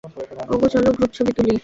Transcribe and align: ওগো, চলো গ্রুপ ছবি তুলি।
ওগো, 0.53 0.67
চলো 0.67 0.89
গ্রুপ 0.97 1.11
ছবি 1.17 1.31
তুলি। 1.37 1.55